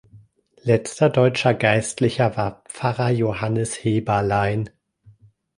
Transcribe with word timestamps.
Letzter 0.63 1.11
deutscher 1.11 1.53
Geistlicher 1.53 2.35
war 2.35 2.63
Pfarrer 2.67 3.11
"Johannes 3.11 3.75
Heberlein". 3.83 4.71